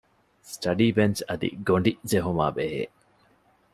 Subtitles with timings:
[0.51, 2.83] ސްޓަޑީ ބެންޗް އަދި ގޮޑި ޖެހުމާއި ބެހޭ